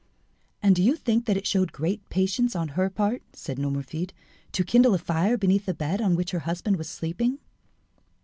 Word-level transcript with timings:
"And 0.63 0.75
do 0.75 0.81
you 0.81 0.95
think 0.95 1.27
that 1.27 1.37
it 1.37 1.45
showed 1.45 1.71
great 1.71 2.09
patience 2.09 2.55
on 2.55 2.69
her 2.69 2.89
part," 2.89 3.21
said 3.33 3.59
Nomerfide, 3.59 4.13
"to 4.51 4.63
kindle 4.63 4.95
a 4.95 4.97
fire 4.97 5.37
beneath 5.37 5.67
the 5.67 5.75
bed 5.75 6.01
on 6.01 6.15
which 6.15 6.31
her 6.31 6.39
husband 6.39 6.77
was 6.77 6.89
sleeping." 6.89 7.37